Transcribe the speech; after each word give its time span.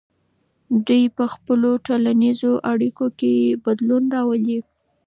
دوی 0.87 1.03
په 1.15 1.23
خپلو 1.33 1.69
ټولنیزو 1.87 2.51
اړیکو 2.71 3.05
کې 3.19 3.33
بدلون 3.65 4.03
راولي. 4.15 4.59